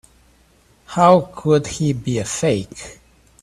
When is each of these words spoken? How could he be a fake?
How 0.87 1.19
could 1.35 1.67
he 1.67 1.93
be 1.93 2.17
a 2.17 2.25
fake? 2.25 2.97